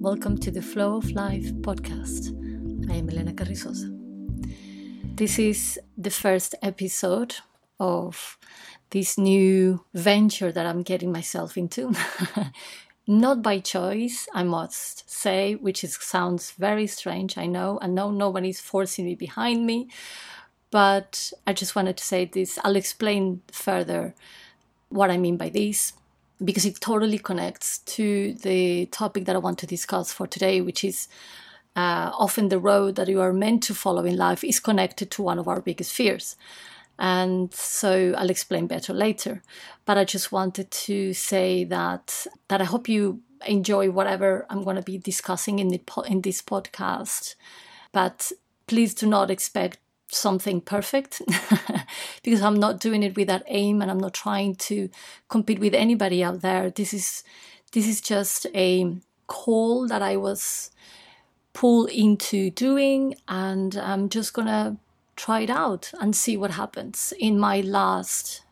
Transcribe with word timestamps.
Welcome 0.00 0.38
to 0.38 0.50
the 0.50 0.62
Flow 0.62 0.96
of 0.96 1.10
Life 1.10 1.52
podcast. 1.56 2.30
I 2.90 2.94
am 2.94 3.06
Helena 3.06 3.34
Carrizosa. 3.34 3.94
This 5.14 5.38
is 5.38 5.78
the 5.98 6.08
first 6.08 6.54
episode 6.62 7.34
of 7.78 8.38
this 8.88 9.18
new 9.18 9.84
venture 9.92 10.52
that 10.52 10.64
I'm 10.64 10.80
getting 10.80 11.12
myself 11.12 11.58
into. 11.58 11.94
Not 13.06 13.42
by 13.42 13.58
choice, 13.58 14.26
I 14.32 14.42
must 14.42 15.08
say, 15.10 15.56
which 15.56 15.84
is, 15.84 15.96
sounds 15.96 16.52
very 16.52 16.86
strange, 16.86 17.36
I 17.36 17.44
know. 17.44 17.78
I 17.82 17.86
know 17.86 18.10
nobody's 18.10 18.58
forcing 18.58 19.04
me 19.04 19.14
behind 19.14 19.66
me, 19.66 19.90
but 20.70 21.30
I 21.46 21.52
just 21.52 21.76
wanted 21.76 21.98
to 21.98 22.04
say 22.04 22.24
this. 22.24 22.58
I'll 22.64 22.76
explain 22.76 23.42
further 23.52 24.14
what 24.88 25.10
I 25.10 25.18
mean 25.18 25.36
by 25.36 25.50
this 25.50 25.92
because 26.42 26.64
it 26.64 26.80
totally 26.80 27.18
connects 27.18 27.78
to 27.78 28.34
the 28.34 28.86
topic 28.86 29.26
that 29.26 29.36
I 29.36 29.40
want 29.40 29.58
to 29.58 29.66
discuss 29.66 30.12
for 30.12 30.26
today, 30.26 30.60
which 30.60 30.84
is 30.84 31.08
uh, 31.76 32.10
often 32.18 32.48
the 32.48 32.58
road 32.58 32.96
that 32.96 33.08
you 33.08 33.20
are 33.20 33.32
meant 33.32 33.62
to 33.64 33.74
follow 33.74 34.04
in 34.04 34.16
life 34.16 34.42
is 34.42 34.60
connected 34.60 35.10
to 35.12 35.22
one 35.22 35.38
of 35.38 35.48
our 35.48 35.60
biggest 35.60 35.92
fears. 35.92 36.36
And 36.98 37.52
so 37.54 38.14
I'll 38.16 38.30
explain 38.30 38.66
better 38.66 38.92
later. 38.92 39.42
But 39.86 39.96
I 39.96 40.04
just 40.04 40.32
wanted 40.32 40.70
to 40.70 41.14
say 41.14 41.64
that 41.64 42.26
that 42.48 42.60
I 42.60 42.64
hope 42.64 42.88
you 42.88 43.22
enjoy 43.46 43.90
whatever 43.90 44.46
I'm 44.50 44.62
going 44.62 44.76
to 44.76 44.82
be 44.82 44.98
discussing 44.98 45.58
in 45.58 45.68
the 45.68 45.80
in 46.06 46.20
this 46.20 46.42
podcast. 46.42 47.36
But 47.92 48.32
please 48.66 48.94
do 48.94 49.06
not 49.06 49.30
expect 49.30 49.78
something 50.14 50.60
perfect 50.60 51.22
because 52.22 52.42
I'm 52.42 52.58
not 52.58 52.80
doing 52.80 53.02
it 53.02 53.16
with 53.16 53.28
that 53.28 53.44
aim 53.46 53.80
and 53.82 53.90
I'm 53.90 53.98
not 53.98 54.14
trying 54.14 54.56
to 54.56 54.88
compete 55.28 55.58
with 55.58 55.74
anybody 55.74 56.22
out 56.22 56.40
there. 56.40 56.70
This 56.70 56.92
is 56.92 57.24
this 57.72 57.86
is 57.86 58.00
just 58.00 58.46
a 58.54 58.96
call 59.26 59.86
that 59.86 60.02
I 60.02 60.16
was 60.16 60.70
pulled 61.52 61.90
into 61.90 62.50
doing 62.50 63.14
and 63.28 63.76
I'm 63.76 64.08
just 64.08 64.32
gonna 64.32 64.76
try 65.16 65.40
it 65.40 65.50
out 65.50 65.92
and 66.00 66.16
see 66.16 66.36
what 66.36 66.52
happens 66.52 67.12
in 67.18 67.38
my 67.38 67.60
last 67.60 68.42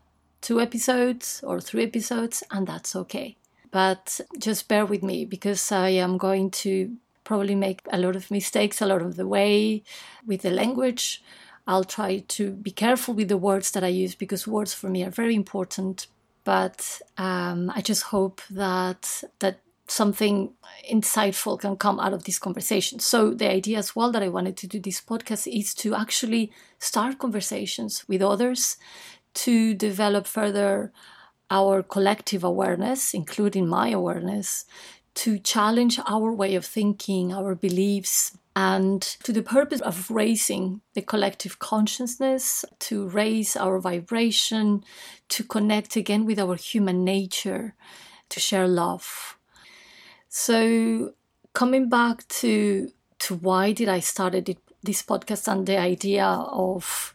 two 0.41 0.61
episodes 0.61 1.41
or 1.43 1.61
three 1.61 1.85
episodes 1.85 2.43
and 2.51 2.67
that's 2.67 2.95
okay. 2.95 3.37
But 3.71 4.21
just 4.39 4.69
bear 4.69 4.87
with 4.87 5.03
me 5.03 5.25
because 5.25 5.73
I 5.73 5.91
am 5.91 6.17
going 6.17 6.51
to 6.63 6.97
probably 7.25 7.55
make 7.55 7.81
a 7.93 7.99
lot 7.99 8.17
of 8.17 8.31
mistakes 8.31 8.81
a 8.81 8.87
lot 8.87 9.03
of 9.03 9.17
the 9.17 9.27
way 9.27 9.83
with 10.27 10.43
the 10.43 10.51
language 10.51 11.23
I'll 11.69 11.85
try 11.85 12.25
to 12.29 12.53
be 12.53 12.71
careful 12.71 13.13
with 13.13 13.29
the 13.29 13.37
words 13.37 13.71
that 13.73 13.85
I 13.85 13.89
use 13.89 14.15
because 14.15 14.49
words 14.49 14.73
for 14.73 14.89
me 14.89 15.05
are 15.05 15.11
very 15.11 15.35
important. 15.35 16.07
But 16.45 17.03
um, 17.19 17.71
I 17.75 17.83
just 17.83 18.05
hope 18.05 18.41
that 18.51 19.23
that 19.41 19.61
something 19.87 20.55
insightful 20.91 21.61
can 21.61 21.77
come 21.77 22.01
out 22.01 22.15
of 22.15 22.25
this 22.25 22.39
conversation. 22.39 22.99
So 23.01 23.35
the 23.35 23.51
idea 23.51 23.79
as 23.79 23.95
well 23.95 24.11
that 24.13 24.23
I 24.23 24.29
wanted 24.29 24.57
to 24.59 24.67
do 24.67 24.81
this 24.81 25.01
podcast 25.01 25.47
is 25.47 25.75
to 25.77 25.95
actually 25.95 26.53
start 26.79 27.19
conversations 27.19 28.07
with 28.09 28.23
others 28.23 28.79
to 29.35 29.75
develop 29.75 30.27
further 30.27 30.93
our 31.51 31.83
collective 31.83 32.45
awareness, 32.45 33.15
including 33.15 33.69
my 33.69 33.91
awareness, 33.91 34.65
to 35.15 35.39
challenge 35.39 35.99
our 36.07 36.33
way 36.33 36.55
of 36.55 36.65
thinking, 36.65 37.33
our 37.33 37.55
beliefs, 37.55 38.37
and 38.59 39.03
to 39.23 39.33
the 39.33 39.49
purpose 39.57 39.81
of 39.83 40.11
raising 40.11 40.81
the 40.95 41.03
collective 41.13 41.61
consciousness, 41.61 42.65
to 42.81 43.09
raise 43.09 43.55
our 43.55 43.79
vibration, 43.79 44.83
to 45.29 45.45
connect 45.45 45.95
again 45.95 46.27
with 46.27 46.41
our 46.41 46.57
human 46.57 47.05
nature, 47.05 47.77
to 48.31 48.41
share 48.41 48.67
love. 48.67 49.39
So, 50.29 51.13
coming 51.53 51.89
back 51.89 52.27
to 52.41 52.91
to 53.21 53.37
why 53.37 53.71
did 53.71 53.89
I 53.89 54.01
started 54.01 54.49
it, 54.49 54.59
this 54.83 55.03
podcast 55.05 55.47
and 55.47 55.65
the 55.65 55.79
idea 55.79 56.27
of 56.27 57.15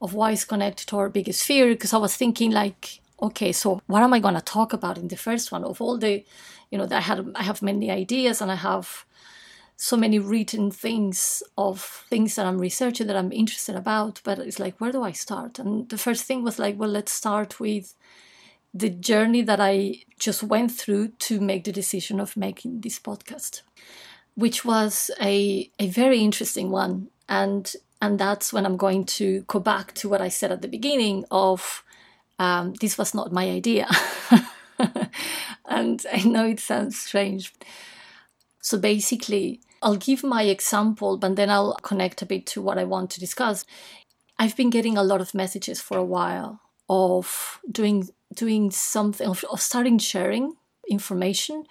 of 0.00 0.14
why 0.14 0.30
it's 0.30 0.44
connected 0.44 0.86
to 0.88 0.98
our 0.98 1.08
biggest 1.08 1.42
fear, 1.42 1.66
because 1.70 1.92
I 1.92 1.98
was 1.98 2.14
thinking 2.14 2.52
like, 2.52 3.00
okay, 3.20 3.50
so 3.50 3.80
what 3.88 4.04
am 4.04 4.14
I 4.14 4.20
going 4.20 4.40
to 4.40 4.52
talk 4.58 4.72
about 4.72 4.98
in 4.98 5.08
the 5.08 5.16
first 5.16 5.50
one? 5.50 5.64
Of 5.64 5.80
all 5.80 5.98
the, 5.98 6.24
you 6.70 6.78
know, 6.78 6.86
I 6.88 7.00
had 7.00 7.32
I 7.34 7.42
have 7.42 7.62
many 7.62 7.90
ideas 7.90 8.40
and 8.40 8.52
I 8.52 8.60
have 8.70 9.04
so 9.76 9.96
many 9.96 10.18
written 10.18 10.70
things 10.70 11.42
of 11.58 12.04
things 12.08 12.36
that 12.36 12.46
I'm 12.46 12.58
researching 12.58 13.06
that 13.08 13.16
I'm 13.16 13.32
interested 13.32 13.74
about, 13.74 14.20
but 14.24 14.38
it's 14.38 14.58
like, 14.58 14.80
where 14.80 14.92
do 14.92 15.02
I 15.02 15.12
start? 15.12 15.58
And 15.58 15.88
the 15.88 15.98
first 15.98 16.24
thing 16.24 16.44
was 16.44 16.58
like, 16.58 16.78
well, 16.78 16.90
let's 16.90 17.12
start 17.12 17.58
with 17.58 17.94
the 18.72 18.90
journey 18.90 19.42
that 19.42 19.60
I 19.60 20.02
just 20.18 20.42
went 20.42 20.72
through 20.72 21.08
to 21.08 21.40
make 21.40 21.64
the 21.64 21.72
decision 21.72 22.20
of 22.20 22.36
making 22.36 22.80
this 22.80 22.98
podcast, 22.98 23.62
which 24.34 24.64
was 24.64 25.10
a, 25.20 25.70
a 25.78 25.88
very 25.88 26.20
interesting 26.20 26.70
one. 26.70 27.08
And 27.28 27.74
and 28.02 28.18
that's 28.18 28.52
when 28.52 28.66
I'm 28.66 28.76
going 28.76 29.06
to 29.06 29.44
go 29.46 29.58
back 29.58 29.94
to 29.94 30.10
what 30.10 30.20
I 30.20 30.28
said 30.28 30.52
at 30.52 30.60
the 30.60 30.68
beginning 30.68 31.24
of 31.30 31.82
um, 32.38 32.74
this 32.74 32.98
was 32.98 33.14
not 33.14 33.32
my 33.32 33.48
idea. 33.48 33.88
and 35.66 36.04
I 36.12 36.22
know 36.24 36.46
it 36.46 36.60
sounds 36.60 37.00
strange. 37.00 37.54
So 38.60 38.76
basically, 38.76 39.60
I'll 39.84 39.96
give 39.96 40.24
my 40.24 40.44
example, 40.44 41.18
but 41.18 41.36
then 41.36 41.50
I'll 41.50 41.74
connect 41.74 42.22
a 42.22 42.26
bit 42.26 42.46
to 42.46 42.62
what 42.62 42.78
I 42.78 42.84
want 42.84 43.10
to 43.10 43.20
discuss. 43.20 43.66
I've 44.38 44.56
been 44.56 44.70
getting 44.70 44.96
a 44.96 45.04
lot 45.04 45.20
of 45.20 45.34
messages 45.34 45.80
for 45.80 45.98
a 45.98 46.04
while 46.04 46.60
of 46.88 47.60
doing 47.70 48.08
doing 48.34 48.70
something 48.70 49.28
of, 49.28 49.44
of 49.44 49.60
starting 49.60 49.98
sharing 49.98 50.54
information, 50.90 51.64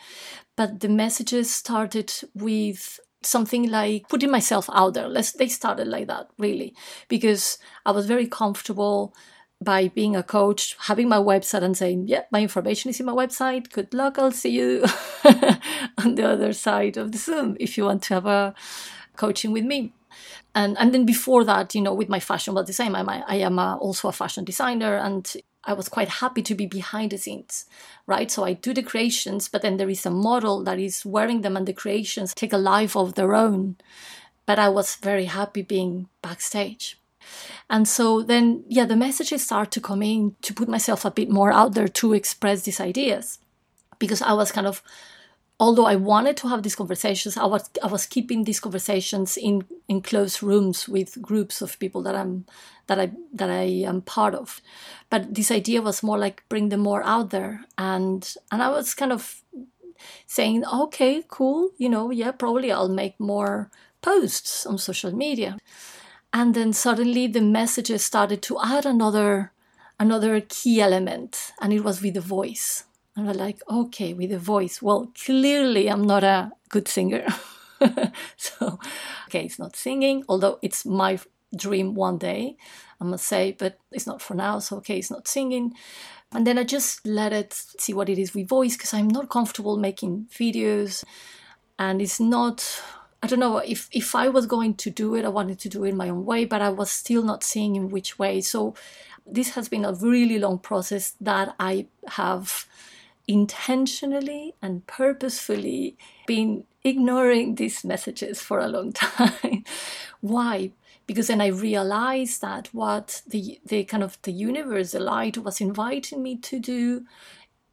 but 0.56 0.80
the 0.80 0.88
messages 0.88 1.54
started 1.54 2.14
with 2.36 3.00
something 3.24 3.70
like 3.70 4.08
putting 4.10 4.32
myself 4.32 4.70
out 4.72 4.94
there. 4.94 5.08
Let's 5.08 5.32
they 5.32 5.48
started 5.48 5.88
like 5.88 6.08
that 6.08 6.30
really 6.38 6.76
because 7.08 7.58
I 7.86 7.92
was 7.92 8.06
very 8.06 8.28
comfortable 8.28 9.16
by 9.62 9.88
being 9.88 10.16
a 10.16 10.24
coach, 10.24 10.76
having 10.80 11.08
my 11.08 11.18
website 11.18 11.64
and 11.64 11.78
saying, 11.78 12.08
yeah, 12.08 12.24
my 12.32 12.42
information 12.42 12.90
is 12.90 13.00
in 13.00 13.06
my 13.06 13.14
website. 13.14 13.72
Good 13.72 13.94
luck. 13.94 14.20
I'll 14.20 14.32
see 14.32 14.50
you 14.50 14.86
on 15.98 16.16
the 16.16 16.28
other 16.28 16.54
side 16.54 16.98
of 16.98 17.12
the 17.12 17.18
Zoom 17.18 17.56
if 17.60 17.78
you 17.78 17.86
want 17.86 18.04
to 18.04 18.14
have 18.16 18.26
a 18.26 18.56
coaching 19.16 19.52
with 19.52 19.64
me. 19.64 19.94
And, 20.56 20.78
and 20.80 20.94
then 20.94 21.06
before 21.06 21.44
that, 21.46 21.74
you 21.74 21.82
know, 21.82 21.94
with 21.94 22.10
my 22.10 22.20
fashion 22.20 22.54
the 22.54 22.74
same. 22.74 22.96
I'm, 22.96 23.10
I 23.10 23.36
am 23.36 23.58
a, 23.58 23.78
also 23.78 24.08
a 24.08 24.12
fashion 24.12 24.44
designer 24.44 24.98
and 24.98 25.32
I 25.66 25.74
was 25.74 25.90
quite 25.90 26.10
happy 26.10 26.42
to 26.44 26.56
be 26.56 26.66
behind 26.66 27.12
the 27.12 27.18
scenes, 27.18 27.66
right? 28.06 28.30
So 28.30 28.44
I 28.44 28.54
do 28.54 28.74
the 28.74 28.84
creations, 28.84 29.48
but 29.48 29.62
then 29.62 29.78
there 29.78 29.90
is 29.90 30.06
a 30.06 30.12
model 30.12 30.64
that 30.66 30.78
is 30.78 31.06
wearing 31.06 31.42
them 31.42 31.56
and 31.56 31.66
the 31.66 31.74
creations 31.74 32.34
take 32.34 32.54
a 32.54 32.58
life 32.58 32.96
of 32.96 33.16
their 33.16 33.34
own. 33.34 33.78
But 34.46 34.60
I 34.60 34.70
was 34.70 34.96
very 34.96 35.26
happy 35.26 35.62
being 35.62 36.10
backstage. 36.22 37.00
And 37.70 37.88
so 37.88 38.22
then, 38.22 38.64
yeah, 38.68 38.86
the 38.86 38.96
messages 38.96 39.44
start 39.44 39.72
to 39.72 39.82
come 39.82 40.02
in 40.02 40.36
to 40.42 40.54
put 40.54 40.68
myself 40.68 41.06
a 41.06 41.12
bit 41.12 41.30
more 41.30 41.52
out 41.52 41.74
there 41.74 41.88
to 41.88 42.14
express 42.14 42.64
these 42.64 42.80
ideas. 42.80 43.40
Because 44.00 44.22
I 44.22 44.34
was 44.34 44.52
kind 44.52 44.68
of, 44.68 44.84
although 45.60 45.86
I 45.86 45.96
wanted 45.96 46.38
to 46.38 46.50
have 46.50 46.64
these 46.64 46.76
conversations, 46.76 47.38
I 47.38 47.46
was 47.46 47.70
I 47.82 47.88
was 47.88 48.06
keeping 48.06 48.44
these 48.44 48.60
conversations 48.60 49.38
in 49.38 49.64
in 49.88 50.02
close 50.02 50.44
rooms 50.44 50.90
with 50.90 51.22
groups 51.22 51.62
of 51.62 51.80
people 51.80 52.02
that 52.04 52.16
I'm 52.16 52.46
that 52.88 53.00
I 53.00 53.12
that 53.34 53.50
I 53.50 53.86
am 53.88 54.02
part 54.02 54.36
of. 54.36 54.62
But 55.10 55.34
this 55.34 55.52
idea 55.52 55.82
was 55.82 56.04
more 56.04 56.18
like 56.18 56.44
bring 56.50 56.70
them 56.70 56.82
more 56.82 57.04
out 57.04 57.30
there, 57.30 57.66
and 57.78 58.36
and 58.52 58.62
I 58.62 58.70
was 58.70 58.94
kind 58.94 59.14
of 59.14 59.42
saying, 60.28 60.66
okay, 60.66 61.24
cool, 61.28 61.70
you 61.78 61.88
know, 61.88 62.12
yeah, 62.12 62.32
probably 62.32 62.72
I'll 62.72 62.90
make 62.90 63.20
more 63.20 63.72
posts 64.02 64.66
on 64.66 64.78
social 64.78 65.16
media 65.16 65.58
and 66.34 66.56
then 66.56 66.74
suddenly 66.74 67.28
the 67.28 67.42
messages 67.42 68.04
started 68.04 68.42
to 68.42 68.60
add 68.62 68.86
another 68.86 69.52
another 70.00 70.42
key 70.42 70.82
element 70.82 71.54
and 71.62 71.72
it 71.72 71.82
was 71.84 72.02
with 72.02 72.16
the 72.16 72.22
voice. 72.22 72.86
And 73.16 73.30
i'm 73.30 73.38
like 73.38 73.62
okay 73.70 74.14
with 74.14 74.32
the 74.32 74.40
voice. 74.40 74.82
Well 74.82 75.12
clearly 75.24 75.90
i'm 75.90 76.04
not 76.04 76.24
a 76.24 76.52
good 76.70 76.88
singer. 76.88 77.26
So 78.38 78.80
okay 79.28 79.46
it's 79.46 79.60
not 79.60 79.76
singing 79.76 80.24
although 80.28 80.58
it's 80.62 80.86
my 80.86 81.20
dream 81.56 81.94
one 81.94 82.18
day 82.18 82.56
i 83.00 83.04
must 83.04 83.28
say 83.28 83.52
but 83.52 83.78
it's 83.92 84.08
not 84.08 84.22
for 84.22 84.34
now 84.36 84.60
so 84.60 84.78
okay 84.78 84.98
it's 84.98 85.12
not 85.12 85.28
singing. 85.28 85.74
And 86.32 86.48
then 86.48 86.58
i 86.58 86.64
just 86.64 87.06
let 87.06 87.32
it 87.32 87.54
see 87.54 87.94
what 87.94 88.10
it 88.10 88.18
is 88.18 88.34
with 88.34 88.48
voice 88.48 88.76
because 88.76 88.94
i'm 88.94 89.08
not 89.08 89.30
comfortable 89.30 89.78
making 89.78 90.28
videos 90.32 91.04
and 91.78 92.02
it's 92.02 92.20
not 92.20 92.82
I 93.24 93.26
don't 93.26 93.40
know 93.40 93.60
if 93.60 93.88
if 93.94 94.16
I 94.16 94.28
was 94.28 94.46
going 94.46 94.76
to 94.76 94.90
do 94.90 95.16
it, 95.16 95.24
I 95.24 95.30
wanted 95.30 95.58
to 95.60 95.70
do 95.70 95.86
it 95.86 95.96
my 95.96 96.10
own 96.10 96.26
way, 96.26 96.44
but 96.44 96.62
I 96.62 96.70
was 96.70 96.92
still 96.92 97.24
not 97.24 97.42
seeing 97.42 97.78
in 97.78 97.88
which 97.88 98.20
way. 98.20 98.42
So 98.42 98.76
this 99.26 99.52
has 99.52 99.70
been 99.70 99.86
a 99.86 99.94
really 99.94 100.38
long 100.40 100.60
process 100.60 101.16
that 101.22 101.56
I 101.58 101.88
have 102.10 102.68
intentionally 103.26 104.56
and 104.62 104.86
purposefully 104.88 105.96
been 106.28 106.66
ignoring 106.84 107.56
these 107.56 107.86
messages 107.86 108.42
for 108.42 108.60
a 108.60 108.68
long 108.68 108.92
time. 109.06 109.64
Why? 110.20 110.72
Because 111.08 111.28
then 111.28 111.40
I 111.40 111.48
realized 111.48 112.42
that 112.42 112.68
what 112.74 113.22
the 113.26 113.62
the 113.66 113.86
kind 113.86 114.04
of 114.04 114.22
the 114.24 114.34
universe, 114.34 114.92
the 114.92 115.00
light 115.00 115.38
was 115.38 115.62
inviting 115.62 116.22
me 116.22 116.36
to 116.40 116.60
do, 116.60 117.06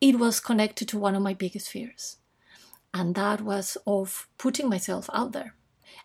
it 0.01 0.17
was 0.17 0.39
connected 0.39 0.87
to 0.91 0.99
one 0.99 1.17
of 1.17 1.23
my 1.23 1.35
biggest 1.35 1.71
fears 1.71 2.20
And 2.93 3.15
that 3.15 3.41
was 3.41 3.77
of 3.87 4.29
putting 4.39 4.69
myself 4.69 5.09
out 5.13 5.33
there. 5.33 5.55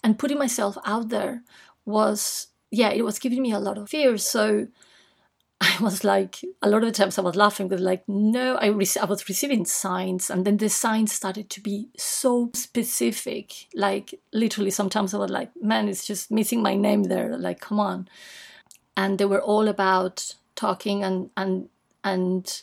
And 0.04 0.20
putting 0.20 0.38
myself 0.38 0.78
out 0.86 1.10
there 1.10 1.44
was, 1.86 2.48
yeah, 2.70 2.90
it 2.90 3.04
was 3.04 3.20
giving 3.20 3.42
me 3.42 3.52
a 3.52 3.60
lot 3.60 3.78
of 3.78 3.90
fear. 3.90 4.18
So 4.18 4.68
I 5.62 5.78
was 5.82 6.04
like, 6.04 6.42
a 6.62 6.70
lot 6.70 6.84
of 6.84 6.94
times 6.94 7.18
I 7.18 7.22
was 7.22 7.36
laughing 7.36 7.68
because, 7.68 7.84
like, 7.84 8.04
no, 8.08 8.56
I, 8.56 8.68
re- 8.68 8.86
I 9.02 9.06
was 9.06 9.28
receiving 9.30 9.66
signs, 9.66 10.30
and 10.30 10.46
then 10.46 10.58
the 10.58 10.70
signs 10.70 11.14
started 11.14 11.50
to 11.52 11.62
be 11.62 11.90
so 11.98 12.52
specific. 12.54 13.68
Like, 13.74 14.20
literally, 14.34 14.72
sometimes 14.72 15.14
I 15.14 15.18
was 15.18 15.32
like, 15.32 15.52
man, 15.62 15.88
it's 15.88 16.06
just 16.06 16.30
missing 16.30 16.62
my 16.62 16.76
name 16.76 17.04
there. 17.04 17.38
Like, 17.38 17.62
come 17.62 17.80
on. 17.80 18.08
And 18.98 19.18
they 19.18 19.26
were 19.26 19.42
all 19.42 19.68
about 19.68 20.36
talking 20.56 21.04
and, 21.04 21.30
and, 21.38 21.70
and, 22.04 22.62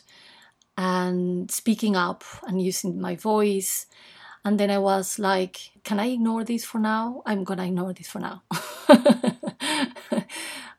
and 0.77 1.49
speaking 1.51 1.95
up 1.95 2.23
and 2.47 2.61
using 2.61 2.99
my 2.99 3.15
voice. 3.15 3.85
And 4.45 4.59
then 4.59 4.69
I 4.69 4.77
was 4.77 5.19
like, 5.19 5.71
can 5.83 5.99
I 5.99 6.07
ignore 6.07 6.43
this 6.43 6.65
for 6.65 6.79
now? 6.79 7.21
I'm 7.25 7.43
going 7.43 7.59
to 7.59 7.65
ignore 7.65 7.93
this 7.93 8.07
for 8.07 8.19
now. 8.19 8.43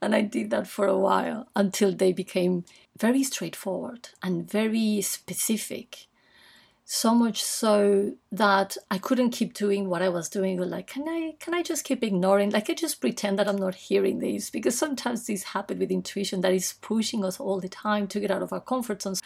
and 0.02 0.14
I 0.14 0.20
did 0.20 0.50
that 0.50 0.66
for 0.66 0.86
a 0.86 0.98
while 0.98 1.48
until 1.56 1.94
they 1.94 2.12
became 2.12 2.64
very 2.98 3.22
straightforward 3.22 4.10
and 4.22 4.48
very 4.48 5.00
specific. 5.00 6.06
So 6.86 7.14
much 7.14 7.42
so 7.42 8.12
that 8.30 8.76
I 8.90 8.98
couldn't 8.98 9.30
keep 9.30 9.54
doing 9.54 9.88
what 9.88 10.02
I 10.02 10.10
was 10.10 10.28
doing. 10.28 10.58
Like, 10.58 10.88
can 10.88 11.08
I 11.08 11.34
can 11.40 11.54
I 11.54 11.62
just 11.62 11.84
keep 11.84 12.04
ignoring? 12.04 12.50
Like 12.50 12.68
I 12.68 12.74
just 12.74 13.00
pretend 13.00 13.38
that 13.38 13.48
I'm 13.48 13.56
not 13.56 13.74
hearing 13.74 14.18
this 14.18 14.50
because 14.50 14.76
sometimes 14.76 15.26
this 15.26 15.44
happens 15.44 15.80
with 15.80 15.90
intuition 15.90 16.42
that 16.42 16.52
is 16.52 16.74
pushing 16.82 17.24
us 17.24 17.40
all 17.40 17.58
the 17.58 17.70
time 17.70 18.06
to 18.08 18.20
get 18.20 18.30
out 18.30 18.42
of 18.42 18.52
our 18.52 18.60
comfort 18.60 19.00
zones. 19.00 19.22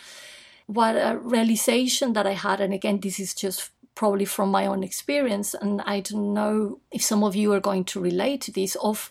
What 0.68 0.96
a 0.96 1.18
realization 1.18 2.12
that 2.12 2.26
I 2.26 2.34
had, 2.34 2.60
and 2.60 2.74
again, 2.74 3.00
this 3.00 3.18
is 3.18 3.34
just 3.34 3.70
probably 3.94 4.26
from 4.26 4.50
my 4.50 4.66
own 4.66 4.84
experience, 4.84 5.54
and 5.54 5.80
I 5.80 6.00
don't 6.00 6.34
know 6.34 6.80
if 6.90 7.02
some 7.02 7.24
of 7.24 7.34
you 7.34 7.54
are 7.54 7.60
going 7.60 7.84
to 7.86 8.00
relate 8.00 8.42
to 8.42 8.52
this 8.52 8.76
of 8.76 9.10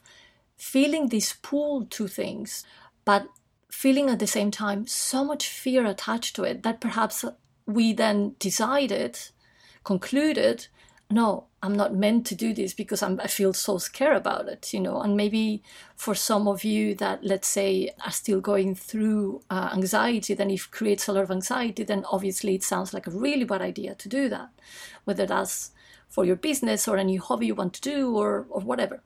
feeling 0.55 1.09
this 1.09 1.33
pull 1.33 1.85
to 1.87 2.07
things, 2.07 2.63
but 3.05 3.27
feeling 3.71 4.07
at 4.07 4.19
the 4.19 4.27
same 4.27 4.51
time 4.51 4.85
so 4.85 5.25
much 5.25 5.49
fear 5.49 5.83
attached 5.87 6.35
to 6.35 6.43
it 6.43 6.61
that 6.61 6.79
perhaps 6.79 7.25
we 7.65 7.91
then 7.91 8.35
decided, 8.37 9.17
concluded, 9.83 10.67
no, 11.09 11.45
I'm 11.63 11.73
not 11.73 11.95
meant 11.95 12.25
to 12.27 12.35
do 12.35 12.53
this 12.53 12.73
because 12.73 13.01
I'm, 13.01 13.19
I 13.21 13.27
feel 13.27 13.53
so 13.53 13.77
scared 13.77 14.17
about 14.17 14.49
it, 14.49 14.73
you 14.73 14.79
know. 14.79 15.01
And 15.01 15.15
maybe 15.15 15.63
for 15.95 16.13
some 16.13 16.47
of 16.47 16.63
you 16.63 16.95
that, 16.95 17.23
let's 17.23 17.47
say, 17.47 17.89
are 18.05 18.11
still 18.11 18.41
going 18.41 18.75
through 18.75 19.41
uh, 19.49 19.69
anxiety, 19.73 20.33
then 20.33 20.51
if 20.51 20.69
creates 20.69 21.07
a 21.07 21.13
lot 21.13 21.23
of 21.23 21.31
anxiety, 21.31 21.83
then 21.83 22.03
obviously 22.11 22.55
it 22.55 22.63
sounds 22.63 22.93
like 22.93 23.07
a 23.07 23.11
really 23.11 23.45
bad 23.45 23.61
idea 23.61 23.95
to 23.95 24.09
do 24.09 24.27
that, 24.29 24.49
whether 25.05 25.25
that's 25.25 25.71
for 26.09 26.25
your 26.25 26.35
business 26.35 26.87
or 26.87 26.97
any 26.97 27.15
hobby 27.15 27.47
you 27.47 27.55
want 27.55 27.73
to 27.73 27.81
do 27.81 28.15
or, 28.15 28.45
or 28.49 28.61
whatever. 28.61 29.01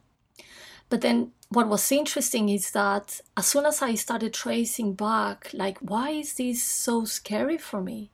But 0.90 1.02
then 1.02 1.32
what 1.50 1.68
was 1.68 1.92
interesting 1.92 2.50
is 2.50 2.72
that 2.72 3.22
as 3.38 3.46
soon 3.46 3.66
as 3.66 3.82
I 3.82 3.96
started 3.96 4.34
tracing 4.34 4.94
back, 4.94 5.52
like, 5.54 5.78
why 5.80 6.10
is 6.12 6.34
this 6.34 6.64
so 6.64 7.06
scary 7.06 7.58
for 7.58 7.82
me? 7.82 8.12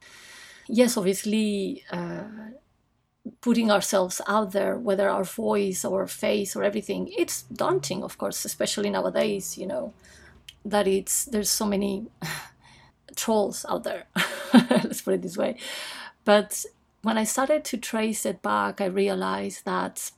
Yes, 0.68 0.98
obviously, 0.98 1.84
uh, 1.90 2.24
putting 3.42 3.72
ourselves 3.72 4.22
out 4.28 4.52
there, 4.52 4.78
whether 4.78 5.10
our 5.10 5.24
voice 5.24 5.84
or 5.86 6.08
face 6.08 6.56
or 6.56 6.64
everything, 6.64 7.12
it's 7.18 7.44
daunting, 7.44 8.04
of 8.04 8.18
course, 8.18 8.46
especially 8.46 8.90
nowadays, 8.90 9.58
you 9.58 9.68
know, 9.68 9.94
that 10.66 10.88
it's, 10.88 11.26
there's 11.26 11.50
so 11.50 11.66
many 11.66 12.08
trolls 13.16 13.66
out 13.70 13.84
there. 13.84 14.06
Let's 14.54 15.02
put 15.02 15.16
it 15.16 15.22
this 15.22 15.38
way. 15.38 15.58
But 16.26 16.66
when 17.02 17.18
I 17.18 17.24
started 17.24 17.64
to 17.66 17.78
trace 17.78 18.26
it 18.26 18.42
back, 18.42 18.82
I 18.82 18.86
realized 18.86 19.66
that 19.66 20.12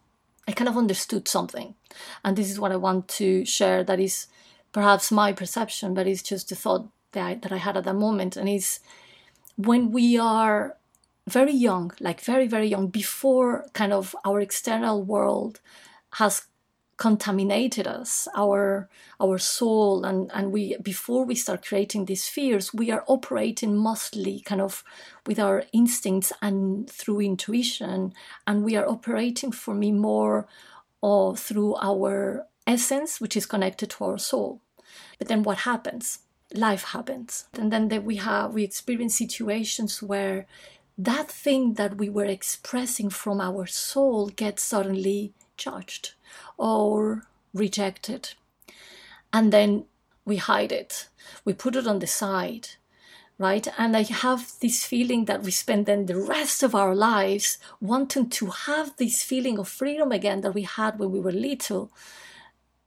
I 0.47 0.51
kind 0.51 0.67
of 0.67 0.77
understood 0.77 1.27
something. 1.27 1.75
And 2.23 2.35
this 2.35 2.49
is 2.49 2.59
what 2.59 2.71
I 2.71 2.77
want 2.77 3.07
to 3.19 3.45
share 3.45 3.83
that 3.83 3.99
is 3.99 4.27
perhaps 4.71 5.11
my 5.11 5.31
perception, 5.33 5.93
but 5.93 6.07
it's 6.07 6.23
just 6.23 6.49
the 6.49 6.55
thought 6.55 6.89
that 7.11 7.25
I, 7.25 7.35
that 7.35 7.51
I 7.51 7.57
had 7.57 7.77
at 7.77 7.83
that 7.83 7.95
moment. 7.95 8.35
And 8.35 8.49
is 8.49 8.79
when 9.55 9.91
we 9.91 10.17
are 10.17 10.77
very 11.29 11.53
young, 11.53 11.91
like 11.99 12.21
very, 12.21 12.47
very 12.47 12.67
young, 12.67 12.87
before 12.87 13.65
kind 13.73 13.93
of 13.93 14.15
our 14.25 14.39
external 14.39 15.03
world 15.03 15.61
has 16.13 16.43
contaminated 16.97 17.87
us 17.87 18.27
our 18.35 18.89
our 19.21 19.37
soul 19.37 20.03
and 20.03 20.29
and 20.33 20.51
we 20.51 20.75
before 20.83 21.23
we 21.23 21.33
start 21.33 21.65
creating 21.65 22.03
these 22.03 22.27
fears 22.27 22.73
we 22.73 22.91
are 22.91 23.05
operating 23.07 23.73
mostly 23.77 24.41
kind 24.41 24.59
of 24.59 24.83
with 25.25 25.39
our 25.39 25.63
instincts 25.71 26.33
and 26.41 26.89
through 26.89 27.21
intuition 27.21 28.13
and 28.45 28.65
we 28.65 28.75
are 28.75 28.85
operating 28.85 29.49
for 29.49 29.73
me 29.73 29.93
more 29.93 30.45
or 31.01 31.37
through 31.37 31.75
our 31.81 32.45
essence 32.67 33.19
which 33.19 33.35
is 33.35 33.45
connected 33.45 33.89
to 33.89 34.03
our 34.05 34.17
soul. 34.17 34.61
But 35.17 35.27
then 35.27 35.43
what 35.43 35.59
happens? 35.59 36.19
Life 36.53 36.83
happens. 36.83 37.47
And 37.53 37.71
then 37.71 37.89
that 37.89 38.03
we 38.03 38.17
have 38.17 38.53
we 38.53 38.63
experience 38.63 39.17
situations 39.17 40.01
where 40.01 40.45
that 40.99 41.31
thing 41.31 41.75
that 41.75 41.95
we 41.95 42.09
were 42.09 42.25
expressing 42.25 43.09
from 43.09 43.39
our 43.39 43.65
soul 43.65 44.27
gets 44.27 44.61
suddenly 44.61 45.31
judged 45.55 46.13
or 46.57 47.23
rejected. 47.53 48.33
And 49.31 49.53
then 49.53 49.85
we 50.25 50.35
hide 50.35 50.73
it, 50.73 51.07
we 51.45 51.53
put 51.53 51.77
it 51.77 51.87
on 51.87 51.99
the 51.99 52.07
side, 52.07 52.71
right? 53.37 53.65
And 53.77 53.95
I 53.95 54.03
have 54.03 54.51
this 54.59 54.83
feeling 54.83 55.23
that 55.25 55.41
we 55.41 55.51
spend 55.51 55.85
then 55.85 56.05
the 56.05 56.17
rest 56.17 56.63
of 56.63 56.75
our 56.75 56.93
lives 56.93 57.59
wanting 57.79 58.29
to 58.31 58.47
have 58.47 58.97
this 58.97 59.23
feeling 59.23 59.57
of 59.57 59.69
freedom 59.69 60.11
again 60.11 60.41
that 60.41 60.53
we 60.53 60.63
had 60.63 60.99
when 60.99 61.11
we 61.11 61.21
were 61.21 61.31
little. 61.31 61.93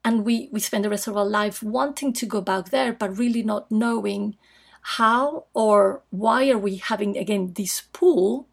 And 0.05 0.26
we, 0.26 0.50
we 0.53 0.61
spend 0.61 0.85
the 0.85 0.91
rest 0.91 1.08
of 1.08 1.17
our 1.17 1.25
life 1.25 1.62
wanting 1.62 2.12
to 2.12 2.26
go 2.26 2.43
back 2.43 2.69
there, 2.69 2.93
but 2.93 3.17
really 3.17 3.43
not 3.43 3.70
knowing 3.70 4.37
how 4.82 5.44
or 5.55 6.02
why 6.11 6.50
are 6.50 6.58
we 6.58 6.76
having 6.76 7.17
again 7.17 7.52
this 7.55 7.82
pull 7.93 8.46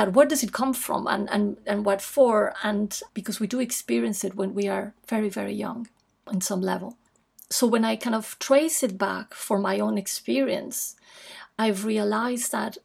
but 0.00 0.14
where 0.14 0.24
does 0.24 0.42
it 0.42 0.52
come 0.52 0.72
from 0.72 1.06
and, 1.06 1.28
and, 1.30 1.58
and 1.66 1.84
what 1.84 2.00
for? 2.00 2.54
And 2.62 2.98
because 3.12 3.38
we 3.38 3.46
do 3.46 3.60
experience 3.60 4.24
it 4.24 4.34
when 4.34 4.54
we 4.54 4.66
are 4.66 4.94
very, 5.06 5.28
very 5.28 5.52
young 5.52 5.88
on 6.26 6.40
some 6.40 6.62
level. 6.62 6.96
So 7.50 7.66
when 7.66 7.84
I 7.84 7.96
kind 7.96 8.16
of 8.16 8.38
trace 8.38 8.82
it 8.82 8.96
back 8.96 9.34
for 9.34 9.58
my 9.58 9.78
own 9.78 9.98
experience, 9.98 10.96
I've 11.58 11.84
realized 11.84 12.50
that 12.52 12.78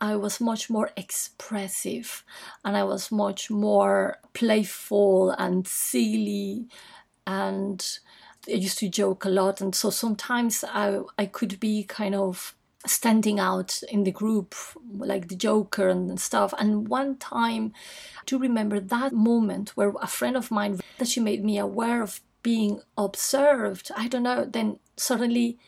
I 0.00 0.16
was 0.16 0.40
much 0.40 0.70
more 0.70 0.90
expressive 0.96 2.24
and 2.64 2.78
I 2.78 2.84
was 2.84 3.12
much 3.12 3.50
more 3.50 4.16
playful 4.32 5.32
and 5.32 5.68
silly 5.68 6.66
and 7.26 7.98
I 8.48 8.52
used 8.52 8.78
to 8.78 8.88
joke 8.88 9.24
a 9.24 9.28
lot 9.28 9.60
and 9.60 9.74
so 9.74 9.90
sometimes 9.90 10.64
I 10.64 11.00
I 11.18 11.26
could 11.26 11.60
be 11.60 11.84
kind 11.84 12.14
of 12.14 12.54
standing 12.84 13.38
out 13.38 13.80
in 13.88 14.02
the 14.02 14.10
group 14.10 14.56
like 14.96 15.28
the 15.28 15.36
joker 15.36 15.88
and 15.88 16.18
stuff. 16.20 16.52
And 16.58 16.88
one 16.88 17.16
time 17.16 17.72
I 18.18 18.22
do 18.26 18.38
remember 18.38 18.80
that 18.80 19.12
moment 19.12 19.70
where 19.76 19.92
a 20.00 20.08
friend 20.08 20.36
of 20.36 20.50
mine 20.50 20.80
that 20.98 21.08
she 21.08 21.20
made 21.20 21.44
me 21.44 21.58
aware 21.58 22.02
of 22.02 22.20
being 22.42 22.80
observed. 22.98 23.90
I 23.96 24.08
don't 24.08 24.24
know 24.24 24.44
then 24.44 24.78
suddenly 24.96 25.58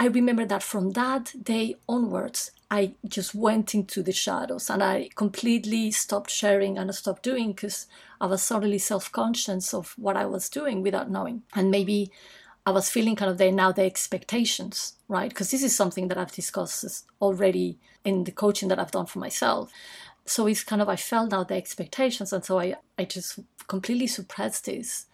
i 0.00 0.06
remember 0.06 0.44
that 0.46 0.62
from 0.62 0.90
that 0.92 1.34
day 1.42 1.74
onwards 1.88 2.50
i 2.70 2.92
just 3.06 3.34
went 3.34 3.74
into 3.74 4.02
the 4.02 4.12
shadows 4.12 4.70
and 4.70 4.82
i 4.82 5.08
completely 5.14 5.90
stopped 5.90 6.30
sharing 6.30 6.78
and 6.78 6.90
I 6.90 6.92
stopped 6.92 7.22
doing 7.22 7.52
because 7.52 7.86
i 8.20 8.26
was 8.26 8.42
suddenly 8.42 8.78
self-conscious 8.78 9.72
of 9.74 9.94
what 9.96 10.16
i 10.16 10.26
was 10.26 10.48
doing 10.48 10.82
without 10.82 11.10
knowing 11.10 11.42
and 11.54 11.70
maybe 11.70 12.10
I 12.68 12.70
was 12.70 12.90
feeling 12.90 13.16
kind 13.16 13.30
of 13.30 13.38
there 13.38 13.50
now 13.50 13.72
the 13.72 13.84
expectations, 13.84 14.92
right? 15.08 15.30
Because 15.30 15.50
this 15.50 15.62
is 15.62 15.74
something 15.74 16.08
that 16.08 16.18
I've 16.18 16.32
discussed 16.32 17.06
already 17.18 17.78
in 18.04 18.24
the 18.24 18.30
coaching 18.30 18.68
that 18.68 18.78
I've 18.78 18.90
done 18.90 19.06
for 19.06 19.20
myself. 19.20 19.72
So 20.26 20.46
it's 20.46 20.64
kind 20.64 20.82
of 20.82 20.88
I 20.90 20.96
felt 20.96 21.32
out 21.32 21.48
the 21.48 21.54
expectations, 21.54 22.30
and 22.30 22.44
so 22.44 22.58
I 22.60 22.74
I 22.98 23.06
just 23.06 23.38
completely 23.68 24.06
suppressed 24.06 24.66
this, 24.66 25.06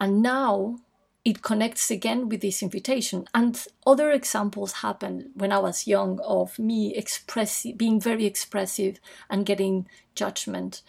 and 0.00 0.20
now 0.20 0.80
it 1.24 1.42
connects 1.42 1.90
again 1.90 2.28
with 2.28 2.40
this 2.40 2.62
invitation. 2.62 3.26
And 3.34 3.62
other 3.86 4.10
examples 4.10 4.72
happen 4.74 5.30
when 5.34 5.52
I 5.52 5.58
was 5.58 5.86
young 5.86 6.18
of 6.20 6.58
me 6.58 6.94
expressing, 6.94 7.76
being 7.76 8.00
very 8.00 8.24
expressive 8.24 9.00
and 9.28 9.44
getting 9.44 9.86
judgment 10.14 10.82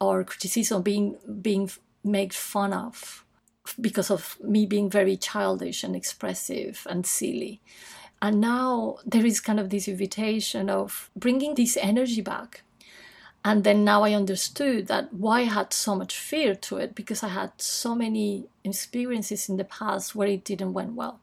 or 0.00 0.24
criticism, 0.24 0.82
being 0.82 1.16
being 1.40 1.70
made 2.04 2.34
fun 2.34 2.72
of 2.72 3.24
because 3.80 4.10
of 4.10 4.38
me 4.42 4.66
being 4.66 4.90
very 4.90 5.16
childish 5.16 5.82
and 5.82 5.94
expressive 5.94 6.86
and 6.88 7.06
silly. 7.06 7.60
And 8.20 8.40
now 8.40 8.98
there 9.06 9.24
is 9.24 9.40
kind 9.40 9.60
of 9.60 9.70
this 9.70 9.88
invitation 9.88 10.68
of 10.68 11.10
bringing 11.14 11.54
this 11.54 11.76
energy 11.76 12.20
back. 12.20 12.62
And 13.44 13.64
then 13.64 13.84
now 13.84 14.02
I 14.02 14.12
understood 14.12 14.88
that 14.88 15.12
why 15.14 15.40
I 15.40 15.44
had 15.44 15.72
so 15.72 15.94
much 15.94 16.18
fear 16.18 16.54
to 16.54 16.78
it 16.78 16.94
because 16.94 17.22
I 17.22 17.28
had 17.28 17.52
so 17.60 17.94
many 17.94 18.46
experiences 18.64 19.48
in 19.48 19.56
the 19.56 19.64
past 19.64 20.14
where 20.14 20.28
it 20.28 20.44
didn't 20.44 20.74
went 20.74 20.94
well. 20.94 21.20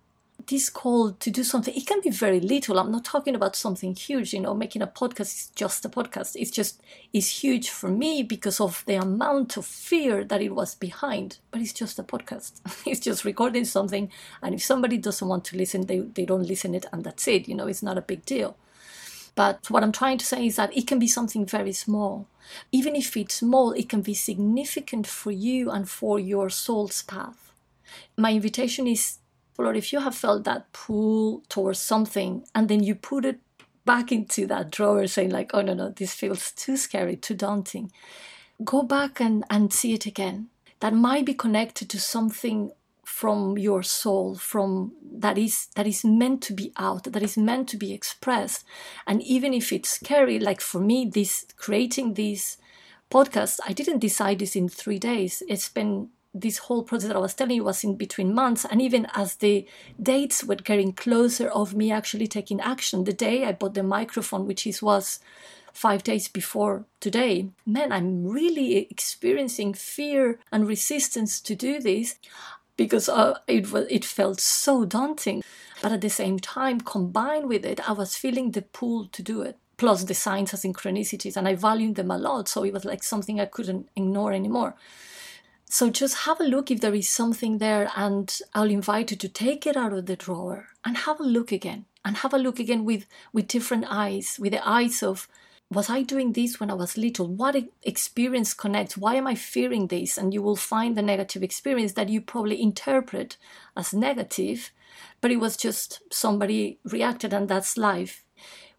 this 0.48 0.70
call 0.70 1.12
to 1.12 1.32
do 1.32 1.44
something, 1.44 1.74
it 1.76 1.88
can 1.88 2.02
be 2.02 2.10
very 2.10 2.40
little. 2.40 2.78
I'm 2.78 2.92
not 2.92 3.04
talking 3.06 3.36
about 3.36 3.56
something 3.56 3.96
huge, 3.96 4.34
you 4.34 4.40
know, 4.40 4.54
making 4.54 4.82
a 4.82 4.88
podcast 4.88 5.22
is 5.22 5.52
just 5.56 5.86
a 5.86 5.90
podcast. 5.90 6.36
It's 6.36 6.52
just, 6.52 6.82
it's 7.14 7.42
huge 7.44 7.70
for 7.70 7.90
me 7.90 8.22
because 8.22 8.60
of 8.60 8.84
the 8.86 8.96
amount 8.96 9.58
of 9.58 9.66
fear 9.66 10.24
that 10.24 10.42
it 10.42 10.54
was 10.54 10.76
behind, 10.76 11.40
but 11.52 11.62
it's 11.62 11.74
just 11.74 11.98
a 12.00 12.04
podcast. 12.04 12.62
it's 12.86 13.00
just 13.00 13.26
recording 13.26 13.66
something. 13.66 14.12
And 14.42 14.54
if 14.54 14.64
somebody 14.64 14.98
doesn't 14.98 15.28
want 15.28 15.46
to 15.46 15.58
listen, 15.58 15.88
they, 15.88 16.00
they 16.00 16.26
don't 16.26 16.48
listen 16.48 16.76
it 16.76 16.86
and 16.92 17.04
that's 17.04 17.28
it. 17.28 17.48
You 17.48 17.56
know, 17.56 17.68
it's 17.68 17.84
not 17.84 17.98
a 17.98 18.02
big 18.02 18.24
deal. 18.26 18.56
But 19.36 19.70
what 19.70 19.84
I'm 19.84 19.92
trying 19.92 20.18
to 20.20 20.26
say 20.26 20.48
is 20.48 20.56
that 20.56 20.76
it 20.76 20.88
can 20.88 20.98
be 20.98 21.08
something 21.08 21.46
very 21.46 21.74
small. 21.74 22.28
Even 22.72 22.96
if 22.96 23.16
it's 23.18 23.36
small, 23.36 23.72
it 23.74 23.90
can 23.90 24.02
be 24.02 24.14
significant 24.14 25.08
for 25.08 25.32
you 25.32 25.70
and 25.70 25.90
for 25.90 26.20
your 26.20 26.50
soul's 26.50 27.04
path. 27.04 27.52
My 28.18 28.32
invitation 28.34 28.88
is 28.88 29.18
Lord, 29.58 29.78
if 29.78 29.94
you 29.94 30.02
have 30.02 30.16
felt 30.16 30.44
that 30.44 30.72
pull 30.74 31.42
towards 31.48 31.80
something 31.80 32.46
and 32.54 32.68
then 32.68 32.84
you 32.84 32.94
put 32.94 33.24
it 33.24 33.40
back 33.86 34.12
into 34.12 34.48
that 34.48 34.72
drawer 34.72 35.06
saying 35.08 35.30
like 35.30 35.52
oh 35.54 35.62
no 35.62 35.74
no 35.74 35.90
this 35.90 36.14
feels 36.14 36.52
too 36.52 36.76
scary 36.76 37.16
too 37.16 37.36
daunting 37.36 37.92
go 38.64 38.82
back 38.82 39.22
and 39.22 39.44
and 39.50 39.72
see 39.72 39.94
it 39.94 40.08
again 40.08 40.48
that 40.80 40.94
might 40.94 41.24
be 41.24 41.34
connected 41.36 41.88
to 41.88 42.00
something 42.00 42.72
from 43.06 43.58
your 43.58 43.84
soul 43.84 44.36
from 44.36 44.92
that 45.02 45.38
is 45.38 45.68
that 45.76 45.86
is 45.86 46.04
meant 46.04 46.42
to 46.42 46.54
be 46.54 46.74
out 46.76 47.04
that 47.04 47.24
is 47.24 47.38
meant 47.38 47.70
to 47.70 47.78
be 47.78 47.94
expressed. 47.94 48.66
And 49.06 49.22
even 49.22 49.54
if 49.54 49.72
it's 49.72 49.90
scary 49.90 50.40
like 50.40 50.60
for 50.60 50.80
me 50.80 51.06
this 51.06 51.46
creating 51.56 52.16
this 52.16 52.58
podcast 53.12 53.60
i 53.68 53.72
didn't 53.72 54.00
decide 54.00 54.40
this 54.40 54.56
in 54.56 54.68
three 54.68 55.00
days. 55.00 55.44
It's 55.48 55.70
been 55.70 56.10
this 56.34 56.58
whole 56.58 56.84
process 56.84 57.08
that 57.08 57.16
I 57.16 57.20
was 57.20 57.34
telling 57.34 57.56
you 57.56 57.64
was 57.64 57.84
in 57.84 57.96
between 57.96 58.36
months. 58.36 58.66
And 58.66 58.82
even 58.82 59.08
as 59.16 59.36
the 59.38 59.66
dates 60.02 60.44
were 60.44 60.56
getting 60.56 60.92
closer 60.92 61.48
of 61.48 61.74
me 61.74 61.92
actually 61.92 62.28
taking 62.28 62.60
action, 62.60 63.06
the 63.06 63.14
day 63.14 63.46
I 63.46 63.54
bought 63.54 63.74
the 63.74 63.84
microphone, 63.84 64.46
which 64.46 64.68
is 64.68 64.82
was 64.82 65.20
five 65.72 66.04
days 66.04 66.28
before 66.28 66.86
today, 67.00 67.50
man, 67.66 67.92
I'm 67.92 68.26
really 68.26 68.78
experiencing 68.78 69.74
fear 69.74 70.40
and 70.52 70.68
resistance 70.68 71.40
to 71.42 71.56
do 71.56 71.80
this 71.80 72.16
because 72.78 73.10
uh, 73.10 73.38
it 73.48 73.72
was 73.72 73.88
it 73.90 74.06
felt 74.06 74.40
so 74.40 74.86
daunting. 74.86 75.44
But 75.82 75.92
at 75.92 76.02
the 76.02 76.10
same 76.10 76.40
time, 76.40 76.82
combined 76.82 77.48
with 77.48 77.66
it, 77.66 77.88
I 77.88 77.92
was 77.92 78.16
feeling 78.16 78.52
the 78.52 78.62
pull 78.62 79.08
to 79.08 79.22
do 79.22 79.42
it. 79.42 79.58
Plus 79.78 80.06
the 80.06 80.14
signs 80.14 80.54
of 80.54 80.60
synchronicities, 80.60 81.36
and 81.36 81.48
I 81.48 81.56
valued 81.56 81.96
them 81.96 82.10
a 82.10 82.18
lot. 82.18 82.48
So 82.48 82.64
it 82.64 82.74
was 82.74 82.86
like 82.86 83.04
something 83.04 83.42
I 83.42 83.46
couldn't 83.46 83.90
ignore 83.96 84.32
anymore. 84.32 84.76
So 85.70 85.90
just 85.90 86.20
have 86.20 86.40
a 86.40 86.46
look 86.46 86.72
if 86.72 86.80
there 86.80 86.96
is 86.96 87.10
something 87.10 87.58
there, 87.58 87.92
and 87.96 88.40
I'll 88.54 88.72
invite 88.72 89.12
you 89.12 89.18
to 89.18 89.28
take 89.28 89.68
it 89.68 89.76
out 89.76 89.92
of 89.92 90.06
the 90.06 90.16
drawer 90.16 90.68
and 90.86 90.98
have 90.98 91.20
a 91.20 91.24
look 91.24 91.52
again. 91.52 91.86
And 92.06 92.18
have 92.18 92.36
a 92.36 92.38
look 92.38 92.60
again 92.60 92.86
with, 92.86 93.08
with 93.34 93.48
different 93.48 93.86
eyes, 93.90 94.38
with 94.40 94.54
the 94.54 94.68
eyes 94.68 95.02
of 95.02 95.28
was 95.72 95.90
I 95.90 96.04
doing 96.04 96.34
this 96.34 96.60
when 96.60 96.70
I 96.70 96.76
was 96.76 96.98
little? 96.98 97.28
What 97.28 97.56
experience 97.84 98.54
connects? 98.54 98.98
Why 98.98 99.16
am 99.16 99.28
I 99.28 99.36
fearing 99.36 99.88
this? 99.88 100.18
And 100.18 100.34
you 100.34 100.42
will 100.42 100.56
find 100.56 100.96
the 100.96 101.02
negative 101.02 101.44
experience 101.44 101.94
that 101.94 102.10
you 102.10 102.22
probably 102.22 102.62
interpret 102.62 103.38
as 103.76 103.94
negative, 103.94 104.72
but 105.22 105.32
it 105.32 105.38
was 105.38 105.58
just 105.58 106.02
somebody 106.12 106.80
reacted, 106.84 107.34
and 107.34 107.50
that's 107.50 107.78
life 107.78 108.24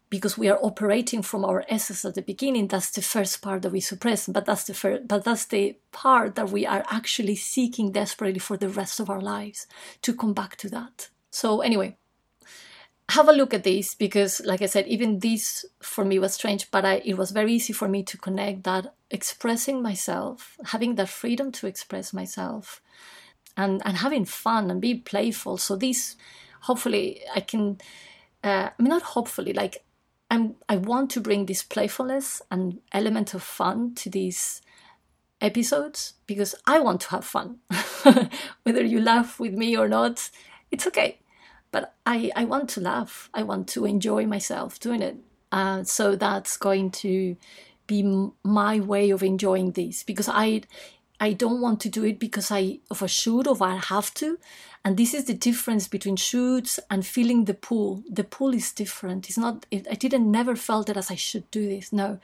because 0.09 0.37
we 0.37 0.47
are 0.47 0.59
operating 0.61 1.21
from 1.21 1.43
our 1.43 1.65
essence 1.67 2.05
at 2.05 2.15
the 2.15 2.21
beginning 2.21 2.67
that's 2.67 2.91
the 2.91 3.01
first 3.01 3.41
part 3.41 3.61
that 3.61 3.71
we 3.71 3.81
suppress 3.81 4.27
but 4.27 4.45
that's 4.45 4.63
the 4.63 4.73
first, 4.73 5.07
but 5.07 5.23
that's 5.23 5.45
the 5.45 5.75
part 5.91 6.35
that 6.35 6.49
we 6.49 6.65
are 6.65 6.85
actually 6.89 7.35
seeking 7.35 7.91
desperately 7.91 8.39
for 8.39 8.57
the 8.57 8.69
rest 8.69 8.99
of 8.99 9.09
our 9.09 9.21
lives 9.21 9.67
to 10.01 10.13
come 10.13 10.33
back 10.33 10.55
to 10.55 10.69
that 10.69 11.09
so 11.29 11.61
anyway 11.61 11.97
have 13.09 13.29
a 13.29 13.33
look 13.33 13.53
at 13.53 13.63
this 13.63 13.95
because 13.95 14.41
like 14.45 14.61
i 14.61 14.65
said 14.65 14.85
even 14.87 15.19
this 15.19 15.65
for 15.81 16.03
me 16.03 16.19
was 16.19 16.33
strange 16.33 16.69
but 16.71 16.83
I, 16.83 17.01
it 17.05 17.17
was 17.17 17.31
very 17.31 17.53
easy 17.53 17.71
for 17.71 17.87
me 17.87 18.03
to 18.03 18.17
connect 18.17 18.63
that 18.63 18.93
expressing 19.09 19.81
myself 19.81 20.57
having 20.65 20.95
that 20.95 21.07
freedom 21.09 21.51
to 21.53 21.67
express 21.67 22.13
myself 22.13 22.81
and 23.55 23.81
and 23.85 23.97
having 23.97 24.25
fun 24.25 24.69
and 24.69 24.81
be 24.81 24.95
playful 24.95 25.57
so 25.57 25.77
this 25.77 26.17
hopefully 26.61 27.21
i 27.33 27.39
can 27.39 27.77
uh, 28.43 28.69
I 28.77 28.81
mean, 28.81 28.89
not 28.89 29.01
hopefully, 29.01 29.53
like 29.53 29.83
I'm, 30.29 30.55
I 30.69 30.77
want 30.77 31.09
to 31.11 31.21
bring 31.21 31.45
this 31.45 31.63
playfulness 31.63 32.41
and 32.51 32.79
element 32.91 33.33
of 33.33 33.43
fun 33.43 33.95
to 33.95 34.09
these 34.09 34.61
episodes 35.41 36.13
because 36.25 36.55
I 36.65 36.79
want 36.79 37.01
to 37.01 37.09
have 37.09 37.25
fun. 37.25 37.57
Whether 38.63 38.83
you 38.83 39.01
laugh 39.01 39.39
with 39.39 39.53
me 39.53 39.75
or 39.75 39.87
not, 39.87 40.29
it's 40.71 40.87
okay. 40.87 41.19
But 41.77 41.93
I, 42.07 42.31
I 42.35 42.45
want 42.45 42.69
to 42.71 42.81
laugh. 42.81 43.29
I 43.35 43.43
want 43.43 43.67
to 43.69 43.85
enjoy 43.85 44.25
myself 44.25 44.79
doing 44.79 45.03
it. 45.03 45.17
Uh, 45.51 45.83
so 45.83 46.15
that's 46.15 46.57
going 46.57 46.89
to 47.03 47.37
be 47.85 48.31
my 48.43 48.79
way 48.79 49.11
of 49.11 49.21
enjoying 49.21 49.73
this 49.73 50.01
because 50.01 50.27
I 50.27 50.63
I 51.19 51.33
don't 51.33 51.61
want 51.61 51.79
to 51.81 51.89
do 51.89 52.03
it 52.03 52.17
because 52.17 52.49
I 52.49 52.79
of 52.89 53.03
a 53.03 53.07
shoot 53.07 53.45
or 53.45 53.55
I 53.61 53.75
have 53.75 54.11
to. 54.15 54.39
And 54.83 54.97
this 54.97 55.13
is 55.13 55.25
the 55.25 55.35
difference 55.35 55.87
between 55.87 56.15
shoots 56.15 56.79
and 56.89 57.05
feeling 57.05 57.45
the 57.45 57.53
pull. 57.53 58.03
The 58.09 58.23
pull 58.23 58.55
is 58.55 58.71
different. 58.71 59.29
It's 59.29 59.37
not. 59.37 59.67
It, 59.69 59.85
I 59.91 59.93
didn't 59.93 60.31
never 60.31 60.55
felt 60.55 60.89
it 60.89 60.97
as 60.97 61.11
I 61.11 61.15
should 61.15 61.49
do 61.51 61.69
this. 61.69 61.93
No, 61.93 62.19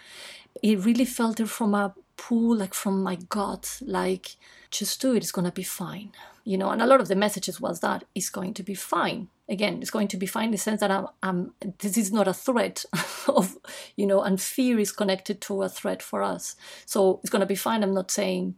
it 0.63 0.83
really 0.83 1.05
felt 1.05 1.39
it 1.39 1.49
from 1.49 1.75
a 1.75 1.93
pull, 2.17 2.55
like 2.55 2.73
from 2.73 3.03
my 3.03 3.17
gut, 3.29 3.79
like 3.85 4.35
just 4.71 4.99
do 4.99 5.13
it. 5.13 5.17
It's 5.17 5.31
gonna 5.31 5.51
be 5.51 5.61
fine. 5.83 6.11
You 6.43 6.57
know. 6.57 6.69
And 6.69 6.81
a 6.81 6.85
lot 6.85 7.01
of 7.01 7.07
the 7.07 7.15
messages 7.15 7.59
was 7.61 7.79
that 7.81 8.03
it's 8.15 8.29
going 8.29 8.53
to 8.55 8.63
be 8.63 8.73
fine. 8.73 9.29
Again 9.49 9.81
it's 9.81 9.91
going 9.91 10.07
to 10.09 10.17
be 10.17 10.25
fine 10.25 10.45
in 10.45 10.51
the 10.51 10.57
sense 10.57 10.79
that 10.79 10.91
I'm, 10.91 11.07
I'm 11.21 11.53
this 11.79 11.97
is 11.97 12.11
not 12.11 12.27
a 12.27 12.33
threat 12.33 12.85
of 13.27 13.57
you 13.95 14.07
know 14.07 14.21
and 14.21 14.41
fear 14.41 14.79
is 14.79 14.91
connected 14.91 15.41
to 15.41 15.63
a 15.63 15.69
threat 15.69 16.01
for 16.01 16.23
us. 16.23 16.55
So 16.85 17.19
it's 17.21 17.29
going 17.29 17.41
to 17.41 17.45
be 17.45 17.55
fine. 17.55 17.83
I'm 17.83 17.93
not 17.93 18.11
saying 18.11 18.55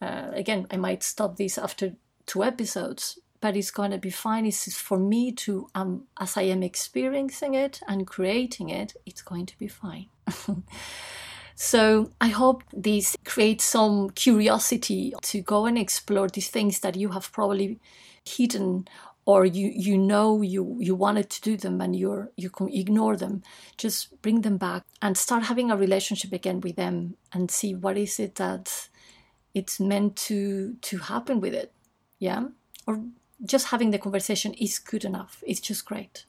uh, 0.00 0.30
again 0.32 0.66
i 0.70 0.76
might 0.76 1.02
stop 1.02 1.36
this 1.36 1.58
after 1.58 1.92
two 2.26 2.44
episodes 2.44 3.18
but 3.40 3.56
it's 3.56 3.70
going 3.70 3.92
to 3.92 3.98
be 3.98 4.10
fine. 4.10 4.46
It's 4.46 4.76
for 4.76 4.98
me 4.98 5.32
to 5.32 5.68
um 5.74 6.04
as 6.18 6.36
i 6.36 6.42
am 6.42 6.62
experiencing 6.62 7.54
it 7.54 7.80
and 7.88 8.06
creating 8.06 8.68
it 8.68 8.94
it's 9.06 9.22
going 9.22 9.46
to 9.46 9.58
be 9.58 9.68
fine 9.68 10.06
so 11.60 12.10
i 12.20 12.28
hope 12.28 12.62
this 12.72 13.16
creates 13.24 13.64
some 13.64 14.10
curiosity 14.10 15.12
to 15.22 15.40
go 15.42 15.66
and 15.66 15.76
explore 15.76 16.28
these 16.28 16.50
things 16.50 16.80
that 16.80 16.96
you 16.96 17.08
have 17.10 17.32
probably 17.32 17.78
hidden 18.24 18.86
or 19.28 19.44
you 19.44 19.70
you 19.74 19.98
know 19.98 20.40
you 20.40 20.78
you 20.80 20.94
wanted 20.94 21.28
to 21.28 21.42
do 21.42 21.54
them 21.54 21.82
and 21.82 21.94
you're 21.94 22.30
you 22.36 22.48
can 22.48 22.66
ignore 22.70 23.14
them. 23.14 23.42
Just 23.76 24.22
bring 24.22 24.40
them 24.40 24.56
back 24.56 24.84
and 25.02 25.18
start 25.18 25.42
having 25.42 25.70
a 25.70 25.76
relationship 25.76 26.32
again 26.32 26.62
with 26.62 26.76
them 26.76 27.14
and 27.30 27.50
see 27.50 27.74
what 27.74 27.98
is 27.98 28.18
it 28.18 28.36
that 28.36 28.88
it's 29.52 29.78
meant 29.78 30.16
to 30.28 30.76
to 30.80 30.96
happen 30.96 31.42
with 31.42 31.52
it. 31.52 31.74
Yeah? 32.18 32.44
Or 32.86 33.02
just 33.44 33.66
having 33.66 33.90
the 33.90 33.98
conversation 33.98 34.54
is 34.54 34.78
good 34.78 35.04
enough. 35.04 35.42
It's 35.46 35.60
just 35.60 35.84
great. 35.84 36.24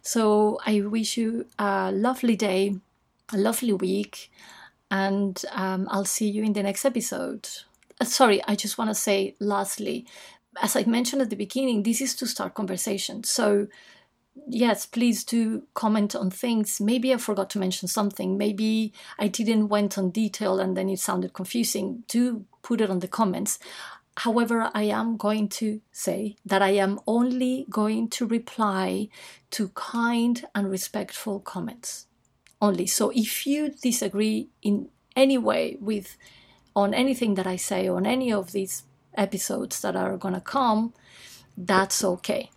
So 0.00 0.58
i 0.64 0.80
wish 0.80 1.18
you 1.18 1.44
a 1.58 1.92
lovely 1.92 2.36
day 2.36 2.76
a 3.34 3.36
lovely 3.36 3.74
week 3.74 4.30
and 4.90 5.44
um, 5.52 5.88
i'll 5.90 6.04
see 6.04 6.28
you 6.28 6.42
in 6.42 6.52
the 6.52 6.62
next 6.62 6.84
episode 6.84 7.48
uh, 8.00 8.04
sorry 8.04 8.42
i 8.46 8.54
just 8.54 8.78
want 8.78 8.90
to 8.90 8.94
say 8.94 9.34
lastly 9.40 10.06
as 10.62 10.76
I 10.76 10.84
mentioned 10.84 11.22
at 11.22 11.30
the 11.30 11.36
beginning, 11.36 11.82
this 11.82 12.00
is 12.00 12.14
to 12.16 12.26
start 12.26 12.54
conversation. 12.54 13.24
So, 13.24 13.68
yes, 14.48 14.86
please 14.86 15.24
do 15.24 15.64
comment 15.74 16.14
on 16.14 16.30
things. 16.30 16.80
Maybe 16.80 17.14
I 17.14 17.18
forgot 17.18 17.50
to 17.50 17.58
mention 17.58 17.88
something. 17.88 18.36
Maybe 18.36 18.92
I 19.18 19.28
didn't 19.28 19.68
went 19.68 19.96
on 19.96 20.10
detail 20.10 20.58
and 20.58 20.76
then 20.76 20.88
it 20.88 21.00
sounded 21.00 21.32
confusing. 21.32 22.04
Do 22.08 22.44
put 22.62 22.80
it 22.80 22.90
on 22.90 23.00
the 23.00 23.08
comments. 23.08 23.58
However, 24.16 24.70
I 24.74 24.84
am 24.84 25.16
going 25.16 25.48
to 25.60 25.80
say 25.92 26.36
that 26.44 26.62
I 26.62 26.70
am 26.70 27.00
only 27.06 27.66
going 27.70 28.08
to 28.10 28.26
reply 28.26 29.08
to 29.52 29.68
kind 29.68 30.44
and 30.54 30.70
respectful 30.70 31.40
comments 31.40 32.06
only. 32.60 32.86
So 32.86 33.10
if 33.14 33.46
you 33.46 33.70
disagree 33.70 34.48
in 34.62 34.88
any 35.16 35.38
way 35.38 35.76
with 35.80 36.16
on 36.76 36.94
anything 36.94 37.34
that 37.34 37.46
I 37.46 37.56
say 37.56 37.88
on 37.88 38.06
any 38.06 38.32
of 38.32 38.52
these 38.52 38.84
episodes 39.14 39.80
that 39.80 39.96
are 39.96 40.16
going 40.16 40.34
to 40.34 40.40
come, 40.40 40.94
that's 41.56 42.04
okay. 42.04 42.50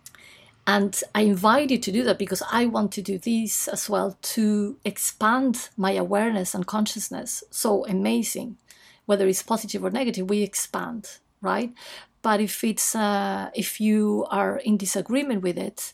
And 0.66 1.00
I 1.14 1.22
invite 1.22 1.72
you 1.72 1.78
to 1.78 1.92
do 1.92 2.04
that 2.04 2.18
because 2.18 2.42
I 2.50 2.66
want 2.68 2.94
to 2.94 3.02
do 3.02 3.18
this 3.18 3.68
as 3.68 3.90
well 3.90 4.18
to 4.22 4.78
expand 4.86 5.70
my 5.76 5.92
awareness 5.92 6.56
and 6.56 6.66
consciousness. 6.66 7.44
So 7.52 7.86
amazing. 7.86 8.58
Whether 9.06 9.28
it's 9.28 9.44
positive 9.44 9.84
or 9.84 9.92
negative, 9.92 10.30
we 10.30 10.42
expand, 10.42 11.18
right? 11.42 11.74
But 12.22 12.40
if 12.40 12.64
it's 12.64 12.96
uh, 12.96 13.50
if 13.54 13.82
you 13.82 14.26
are 14.30 14.58
in 14.60 14.78
disagreement 14.78 15.42
with 15.42 15.58
it, 15.58 15.92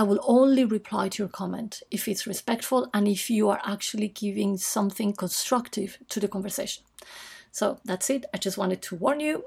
I 0.00 0.02
will 0.02 0.20
only 0.22 0.64
reply 0.64 1.10
to 1.10 1.22
your 1.22 1.28
comment 1.28 1.82
if 1.90 2.08
it's 2.08 2.26
respectful 2.26 2.88
and 2.94 3.06
if 3.06 3.28
you 3.28 3.50
are 3.50 3.60
actually 3.66 4.08
giving 4.08 4.56
something 4.56 5.12
constructive 5.12 5.98
to 6.08 6.18
the 6.18 6.26
conversation. 6.26 6.84
So 7.52 7.78
that's 7.84 8.08
it. 8.08 8.24
I 8.32 8.38
just 8.38 8.56
wanted 8.56 8.80
to 8.80 8.96
warn 8.96 9.20
you 9.20 9.44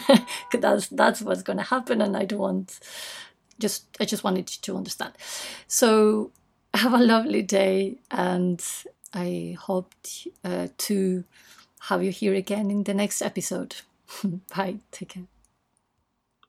that's 0.52 0.88
that's 0.88 1.22
what's 1.22 1.44
going 1.44 1.58
to 1.58 1.62
happen, 1.76 2.02
and 2.02 2.16
I 2.16 2.24
don't 2.24 2.40
want 2.40 2.80
just 3.60 3.84
I 4.00 4.04
just 4.04 4.24
wanted 4.24 4.50
you 4.52 4.58
to 4.62 4.76
understand. 4.76 5.12
So 5.68 6.32
have 6.74 6.94
a 6.94 6.98
lovely 6.98 7.42
day, 7.42 7.98
and 8.10 8.60
I 9.14 9.56
hope 9.60 9.94
uh, 10.44 10.66
to 10.78 11.22
have 11.82 12.02
you 12.02 12.10
here 12.10 12.34
again 12.34 12.72
in 12.72 12.82
the 12.82 12.94
next 12.94 13.22
episode. 13.22 13.76
Bye. 14.56 14.78
Take 14.90 15.10
care. 15.10 15.31